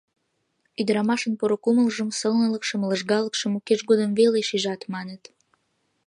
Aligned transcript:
Ӱдырамашын 0.79 1.33
поро 1.39 1.57
кумылжым, 1.63 2.09
сылнылыкшым, 2.19 2.81
лыжгалыкшым 2.89 3.51
укеж 3.57 3.79
годым 3.89 4.11
веле 4.19 4.39
шижат, 4.49 4.81
маныт. 4.93 5.23